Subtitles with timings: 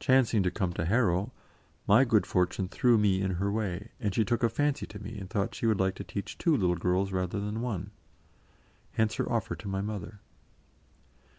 [0.00, 1.30] Chancing to come to Harrow,
[1.86, 5.18] my good fortune threw me in her way, and she took a fancy to me
[5.18, 7.90] and thought she would like to teach two little girls rather than one.
[8.92, 10.20] Hence her offer to my mother.